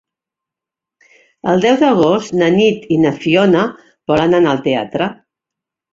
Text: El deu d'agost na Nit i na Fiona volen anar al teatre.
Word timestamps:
El 1.51 1.61
deu 1.67 1.77
d'agost 1.83 2.33
na 2.41 2.49
Nit 2.57 2.89
i 2.97 2.99
na 3.03 3.13
Fiona 3.21 3.67
volen 4.13 4.37
anar 4.39 4.55
al 4.55 4.63
teatre. 4.71 5.13